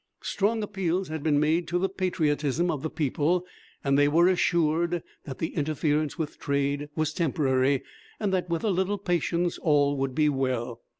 Strong 0.23 0.63
appeals 0.63 1.09
had 1.09 1.21
been 1.21 1.39
made 1.39 1.67
to 1.67 1.77
the 1.77 1.87
patriotism 1.87 2.71
of 2.71 2.81
the 2.81 2.89
people, 2.89 3.45
and 3.83 3.99
they 3.99 4.07
were 4.07 4.27
assured 4.27 5.03
that 5.25 5.37
the 5.37 5.49
interference 5.55 6.17
with 6.17 6.39
trade 6.39 6.89
was 6.95 7.13
temporary, 7.13 7.83
and 8.19 8.33
that 8.33 8.49
with 8.49 8.63
a 8.63 8.71
little 8.71 8.97
patience 8.97 9.59
all 9.59 9.95
would 9.95 10.15
be 10.15 10.27
well. 10.27 10.81